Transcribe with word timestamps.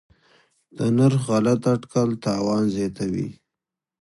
د 0.77 0.79
نرخ 0.97 1.21
غلط 1.31 1.61
اټکل 1.73 2.09
تاوان 2.25 2.63
زیاتوي. 2.75 3.27